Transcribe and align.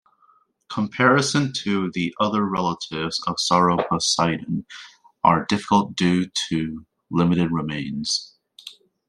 Comparisons 0.71 1.61
to 1.61 1.91
the 1.91 2.11
other 2.19 2.43
relatives 2.43 3.21
of 3.27 3.35
"Sauroposeidon" 3.35 4.65
are 5.23 5.45
difficult 5.45 5.95
due 5.95 6.25
to 6.49 6.87
limited 7.11 7.51
remains. 7.51 8.35